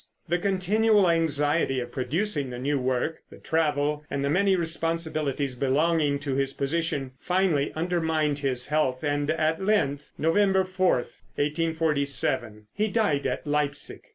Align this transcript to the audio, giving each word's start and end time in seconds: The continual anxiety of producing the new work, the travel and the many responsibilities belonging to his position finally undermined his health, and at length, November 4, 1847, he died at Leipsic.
The 0.27 0.39
continual 0.39 1.07
anxiety 1.11 1.79
of 1.79 1.91
producing 1.91 2.49
the 2.49 2.57
new 2.57 2.79
work, 2.79 3.19
the 3.29 3.37
travel 3.37 4.03
and 4.09 4.25
the 4.25 4.31
many 4.31 4.55
responsibilities 4.55 5.53
belonging 5.53 6.17
to 6.21 6.33
his 6.33 6.53
position 6.53 7.11
finally 7.19 7.71
undermined 7.75 8.39
his 8.39 8.69
health, 8.69 9.03
and 9.03 9.29
at 9.29 9.63
length, 9.63 10.11
November 10.17 10.63
4, 10.63 10.95
1847, 11.35 12.65
he 12.73 12.87
died 12.87 13.27
at 13.27 13.45
Leipsic. 13.45 14.05